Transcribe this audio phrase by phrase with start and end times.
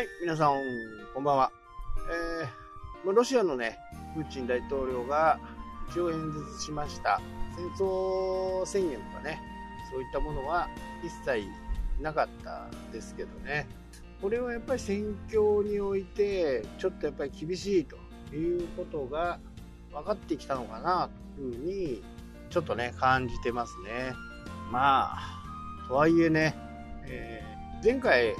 [0.00, 0.54] はい、皆さん、
[1.12, 1.52] こんばんは。
[3.04, 3.78] えー、ロシアのね、
[4.14, 5.38] プーチン大統領が
[5.90, 7.20] 一応演説しました。
[7.54, 9.42] 戦争宣言とかね、
[9.92, 10.70] そういったものは
[11.04, 11.46] 一切
[12.00, 13.66] なかったですけどね。
[14.22, 17.98] これはやっぱり戦況において、ちょっとやっぱり厳しいと
[18.34, 19.38] いうことが
[19.92, 22.02] 分かってきたのかなというふうに、
[22.48, 24.14] ちょっとね、感じてますね。
[24.72, 26.56] まあ、とはいえね、
[27.04, 28.34] えー、前回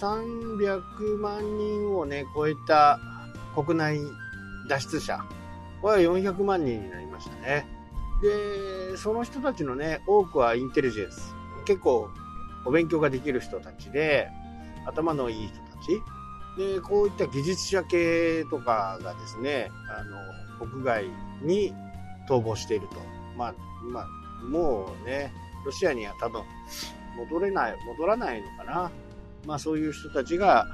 [0.00, 3.00] 300万人をね、超えた
[3.54, 4.00] 国内
[4.68, 5.24] 脱出者、
[5.82, 7.66] は400万人になりましたね。
[8.22, 11.34] で、その人たちのね、多くはインテリジェンス。
[11.64, 12.08] 結構、
[12.64, 14.28] お勉強ができる人たちで、
[14.86, 16.74] 頭のいい人たち。
[16.74, 21.04] で、こういった技術者系とかがですね、あの、国外
[21.42, 21.72] に
[22.28, 22.96] 逃亡していると。
[23.36, 24.06] まあ、まあ、
[24.44, 25.32] もうね、
[25.64, 26.42] ロシアには多分、
[27.16, 28.90] 戻れない、戻らないのかな。
[29.46, 30.66] まあそういう人たちが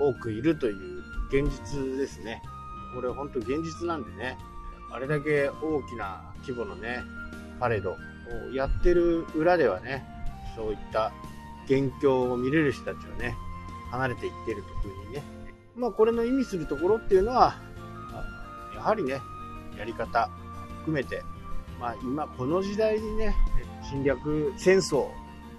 [0.00, 2.42] 多くいるという現実ですね。
[2.94, 4.38] これ本当現実なんでね、
[4.90, 7.02] あれだけ大きな規模のね、
[7.58, 7.96] パレードを
[8.54, 10.04] やってる裏ではね、
[10.56, 11.12] そういった
[11.68, 13.34] 元凶を見れる人たちはね、
[13.90, 15.22] 離れていってるというふうにね。
[15.74, 17.54] まあこれの意味するところっていうのは、
[18.74, 19.20] やはりね、
[19.78, 20.28] やり方
[20.80, 21.22] 含めて、
[21.80, 23.34] まあ今この時代にね、
[23.88, 25.06] 侵略戦争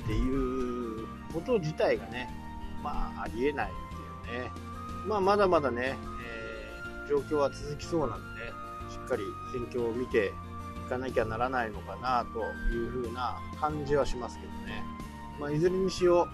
[0.04, 2.30] っていうこと自体がね、
[2.84, 4.52] まあ、ありえないっていうね。
[5.08, 8.42] まあ、まだまだね、えー、状況は続きそうなんで、
[8.92, 10.34] しっかり戦況を見て
[10.86, 12.40] いかなきゃならないのかなと
[12.74, 14.84] いうふうな感じはしますけどね。
[15.40, 16.28] まあ、いずれにしろ、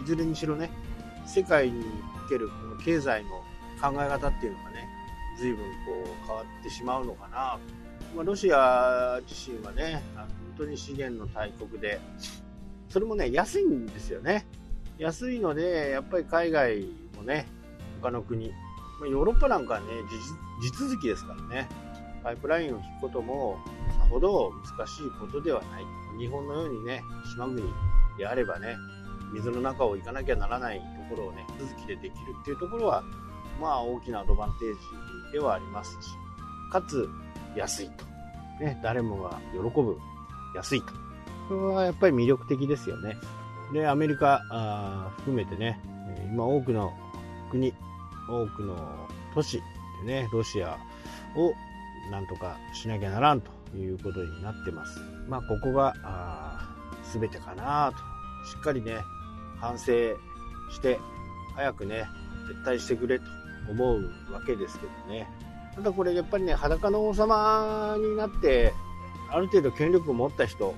[0.00, 0.70] いずれにしろね、
[1.26, 1.84] 世界に
[2.24, 3.30] おけるこの経済の
[3.80, 4.88] 考え方っていうのがね、
[5.38, 7.58] 随分こう変わってしまうのかな
[8.14, 10.26] まあ、ロシア自身はね、本
[10.58, 12.00] 当に資源の大国で、
[12.88, 14.46] それもね、安いんですよね。
[14.98, 16.86] 安いので、やっぱり海外
[17.16, 17.46] もね、
[18.00, 18.52] 他の国、
[19.00, 19.86] まヨーロッパなんかはね、
[20.62, 21.68] 地続きですからね、
[22.22, 23.58] パイプラインを引くことも
[23.98, 25.84] さほど難しいことではない。
[26.18, 27.02] 日本のようにね、
[27.34, 27.62] 島国
[28.18, 28.76] であればね、
[29.32, 33.02] 水の中を行かなきゃならないところをね、続きでできるっていうところは、
[33.60, 36.10] まあ大きなアドバンテージではありますし、
[36.72, 37.08] かつ
[37.54, 38.04] 安いと。
[38.64, 39.98] ね、誰もが喜ぶ
[40.54, 40.86] 安いと。
[41.48, 43.16] これはやっぱり魅力的ですよね。
[43.72, 45.80] で、アメリカあ含めてね、
[46.32, 46.92] 今多くの
[47.50, 47.72] 国、
[48.28, 49.62] 多くの都市
[50.04, 50.78] でね、ロシア
[51.36, 51.52] を
[52.10, 55.00] なんとかしなきゃならんということになってます。
[55.28, 56.68] まあ、ここがあ、
[57.12, 57.98] 全てかなと。
[58.48, 59.00] しっかりね、
[59.58, 59.84] 反省
[60.70, 61.00] して、
[61.54, 62.04] 早くね、
[62.64, 63.24] 撤退してくれと
[63.70, 65.28] 思うわけですけどね。
[65.74, 68.72] ただこれやっぱりね、裸の王様になって、
[69.30, 70.74] ある程度権力を持った人、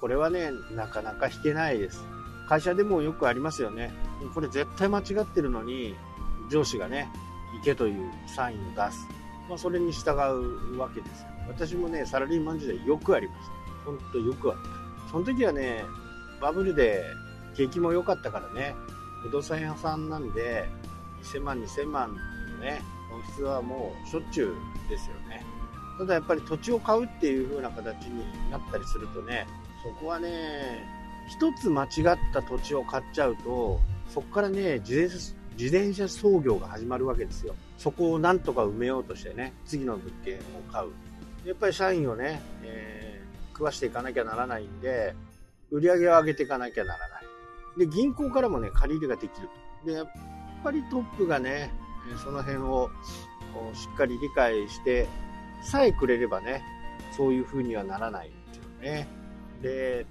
[0.00, 2.04] これはね、なかなか引けないです。
[2.48, 3.92] 会社でもよくありますよね。
[4.34, 5.94] これ絶対間違ってるのに、
[6.50, 7.08] 上司がね、
[7.54, 9.06] 行けというサインを出す。
[9.48, 11.28] まあ、それに従うわけですよ。
[11.48, 13.52] 私もね、サラリーマン時代よくありました。
[13.84, 14.56] ほんとよくあっ
[15.06, 15.10] た。
[15.10, 15.84] その時はね、
[16.40, 17.04] バブルで
[17.56, 18.74] 景気も良かったからね、
[19.22, 20.68] 不動産屋さんなんで、
[21.22, 22.16] 1000万、2000万の
[22.58, 25.44] ね、本質はもうしょっちゅうですよね。
[25.98, 29.46] ただやっぱり土地を買うっていう風な形になったりするとね、
[29.82, 30.84] そこはね、
[31.28, 31.88] 一つ間違っ
[32.32, 37.54] た土地を買っちゃうと、そこからね、自転車、自転車操業が始まるわけですよ。
[37.78, 40.40] そこをなんとか埋めようとしてね、次の物件を
[40.72, 40.90] 買う。
[41.44, 45.14] やっぱり社員をね、えー、食わしていかなきゃならないんで、
[45.70, 47.24] 売り上げを上げていかなきゃならない。
[47.78, 49.48] で、銀行からもね、借り入れができる
[49.84, 49.90] と。
[49.90, 50.12] で、やっ
[50.62, 51.72] ぱりトップがね、
[52.22, 52.90] その辺を
[53.74, 55.08] しっかり理解して
[55.62, 56.62] さえくれればね、
[57.16, 59.08] そういう風にはならないっていうね。
[59.62, 60.06] で、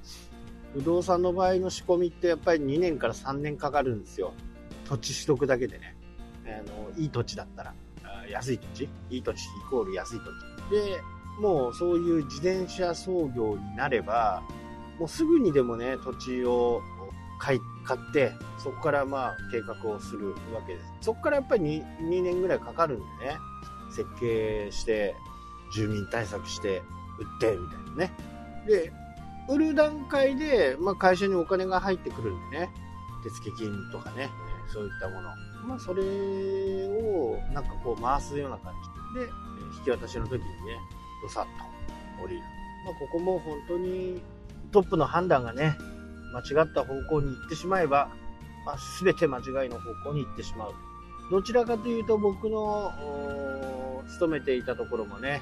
[0.75, 4.33] 不動産の場合の仕込みってやっぱり2年から3年かかるんですよ。
[4.83, 5.95] 土地取得だけでね。
[6.45, 7.73] あの、いい土地だったら、
[8.29, 8.89] 安い土地？
[9.09, 10.25] いい土地イコール安い土
[10.69, 10.85] 地。
[10.85, 11.01] で、
[11.39, 14.43] もうそういう自転車操業になれば、
[14.99, 16.81] もうすぐにでもね、土地を
[17.39, 20.85] 買い買って、そこからまあ計画をするわけです。
[21.01, 23.37] そこからやっぱり 2, 2年ぐらいかかるんでね、
[23.91, 25.15] 設計して、
[25.73, 26.83] 住民対策して、
[27.17, 28.13] 売って、みたいなね。
[28.67, 28.91] で、
[29.47, 32.69] 売る段階で、まあ、会社にお金が入ってくるんでね、
[33.23, 34.29] 手付金とかね、
[34.71, 35.29] そういったもの。
[35.67, 38.73] まあ、それを、なんかこう回すような感
[39.15, 39.27] じで、
[39.77, 40.45] 引き渡しの時にね、
[41.21, 41.45] どさっ
[42.17, 42.41] と降りる。
[42.85, 44.21] まあ、ここも本当に
[44.71, 45.77] トップの判断がね、
[46.33, 48.09] 間違った方向に行ってしまえば、
[48.65, 50.73] まあ、全て間違いの方向に行ってしまう。
[51.31, 52.91] どちらかというと僕の
[54.07, 55.41] 勤めていたところもね、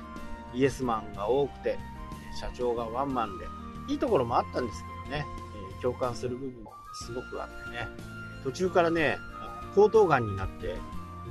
[0.53, 1.77] イエスマンが多くて、
[2.39, 3.45] 社長がワンマンで、
[3.87, 5.25] いいところもあったんですけどね、
[5.79, 7.87] え、共感する部分もすごくあってね、
[8.43, 9.17] 途中からね、
[9.75, 10.75] 喉頭がんになって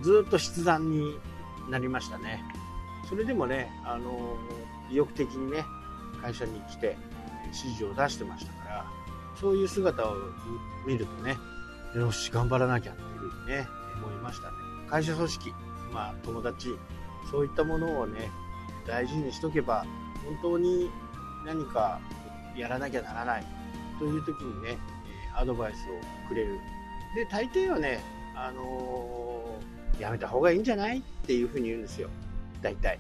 [0.01, 1.19] ずっと筆談に
[1.71, 2.43] なりましたね。
[3.09, 4.37] それでもね、あの
[4.91, 5.65] 意欲的にね
[6.21, 6.97] 会社に来て
[7.47, 8.87] 指示を出してましたから
[9.35, 10.15] そういう姿を
[10.87, 11.37] 見るとね
[11.97, 13.67] よし頑張らなきゃっていうふうにね
[13.97, 14.55] 思いましたね。
[14.89, 15.55] 会社組織
[15.93, 16.69] まあ友達
[17.31, 18.31] そういったものをね
[18.87, 19.85] 大事にしとけば
[20.25, 20.91] 本当に
[21.47, 22.01] 何か
[22.57, 23.45] やらなきゃならない。
[23.99, 24.77] という時にねえ
[25.37, 26.59] アドバイスをくれる。
[27.15, 28.01] で大抵はね
[28.35, 32.09] あのー、やめた方がいいんじゃないっていうふうに言うんですよ。
[32.61, 32.99] 大体。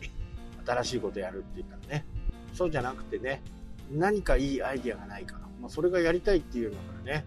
[0.64, 2.06] 新しいことやるって言ったらね。
[2.52, 3.43] そうじゃなくてね
[3.90, 7.25] 何かいいアイディアがないか、まあ、それがやりたいっていうんだからね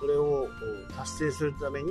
[0.00, 0.48] それを
[0.96, 1.90] 達成するために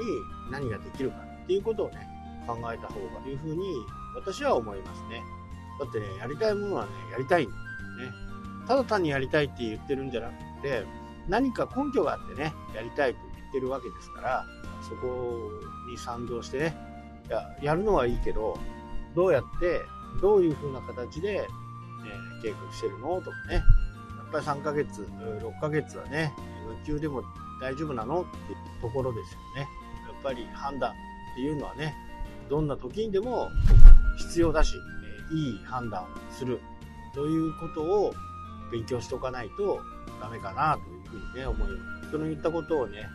[0.51, 2.07] 何ができるかっていうことをね
[2.45, 3.73] 考えた方がいうふうに
[4.15, 5.23] 私は思いますね。
[5.79, 7.55] だってねやりたいものはねやりたいんだ
[8.03, 8.22] よね。
[8.67, 10.85] ただ単にやりたいって言ってるんじゃなくて
[11.27, 14.45] 何か根拠があってねやりたいと言ってるわけですから
[14.81, 15.49] そこ
[15.89, 16.75] に賛同してね
[17.29, 18.57] ややるのはいいけど
[19.15, 19.81] どうやって
[20.21, 21.47] どういう風な形で、ね、
[22.41, 23.55] 計画してるのとかね。
[23.55, 26.33] やっぱり3ヶ月6ヶ月はね
[26.67, 27.23] 無給でも
[27.61, 29.61] 大丈夫なのっていうところですよね。
[29.61, 30.93] やっぱり判断っ
[31.35, 31.95] ていうのはね
[32.49, 33.49] どんな時にでも
[34.17, 34.75] 必要だし
[35.31, 36.59] いい判断をする。
[37.13, 38.13] ということを
[38.71, 39.81] 勉強しておかないと
[40.21, 42.07] ダメかなというふうにね思います。
[42.09, 43.07] 人の言ったことをね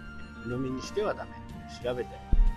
[0.44, 1.30] 鵜呑みにしてはダメ。
[1.82, 2.10] 調べて。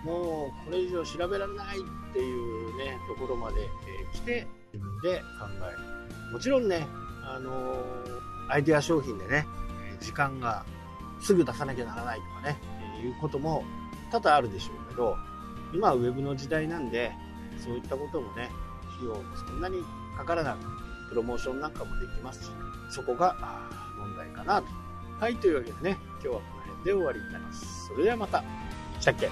[0.04, 6.32] もうこれ以上調べられないっていうねところまで、え来て自分で考える。
[6.32, 6.86] もちろんね
[7.24, 7.76] あのー、
[8.48, 9.46] アイデア商品でね
[10.00, 10.64] 時間が
[11.20, 12.58] すぐ出さなきゃならないとかね
[12.98, 13.64] えいうことも
[14.10, 15.16] 多々あるでしょうけど
[15.72, 17.12] 今はウェブの時代なんで
[17.62, 18.50] そういったこともね
[18.96, 19.78] 費用もそんなに
[20.16, 20.58] かからなく
[21.12, 22.50] プロモーションなんかもできますし
[22.88, 23.36] そこが
[23.98, 24.68] 問題かなと。
[25.20, 27.86] はいというわけでね今日はこの辺で終わりになります。
[27.88, 28.42] それではまた。
[28.98, 29.28] したっけ？